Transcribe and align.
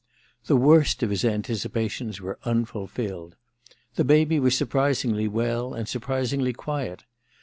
The 0.45 0.55
worst 0.55 1.03
of 1.03 1.11
his 1.11 1.23
anticipations 1.23 2.19
were 2.19 2.39
unful 2.43 2.87
filled. 2.89 3.35
The 3.97 4.03
baby 4.03 4.39
was 4.39 4.57
surprisingly 4.57 5.27
well 5.27 5.75
and 5.75 5.87
surprisingly 5.87 6.53
quiet. 6.53 7.03